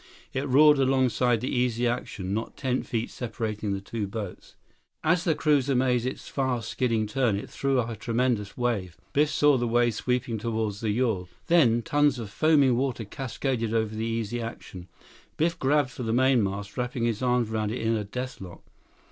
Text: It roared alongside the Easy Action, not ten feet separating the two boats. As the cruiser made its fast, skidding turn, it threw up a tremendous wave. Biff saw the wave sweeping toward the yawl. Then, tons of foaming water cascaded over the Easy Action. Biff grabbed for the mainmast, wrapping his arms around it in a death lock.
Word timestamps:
It 0.33 0.47
roared 0.47 0.79
alongside 0.79 1.41
the 1.41 1.55
Easy 1.55 1.87
Action, 1.87 2.33
not 2.33 2.57
ten 2.57 2.81
feet 2.81 3.11
separating 3.11 3.71
the 3.71 3.81
two 3.81 4.07
boats. 4.07 4.55
As 5.03 5.23
the 5.25 5.35
cruiser 5.35 5.75
made 5.75 6.07
its 6.07 6.27
fast, 6.27 6.71
skidding 6.71 7.05
turn, 7.05 7.35
it 7.35 7.51
threw 7.51 7.79
up 7.79 7.87
a 7.87 7.95
tremendous 7.95 8.57
wave. 8.57 8.97
Biff 9.13 9.29
saw 9.29 9.57
the 9.59 9.67
wave 9.67 9.93
sweeping 9.93 10.39
toward 10.39 10.73
the 10.73 10.89
yawl. 10.89 11.29
Then, 11.45 11.83
tons 11.83 12.17
of 12.17 12.31
foaming 12.31 12.75
water 12.77 13.05
cascaded 13.05 13.75
over 13.75 13.93
the 13.93 14.03
Easy 14.03 14.41
Action. 14.41 14.87
Biff 15.37 15.59
grabbed 15.59 15.91
for 15.91 16.01
the 16.01 16.11
mainmast, 16.13 16.77
wrapping 16.77 17.03
his 17.05 17.21
arms 17.21 17.51
around 17.51 17.71
it 17.71 17.79
in 17.79 17.95
a 17.95 18.03
death 18.03 18.41
lock. 18.41 18.63